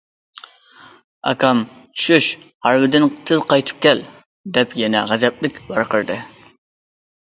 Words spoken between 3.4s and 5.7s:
قايتىپ كەل!» دەپ يەنە غەزەپلىك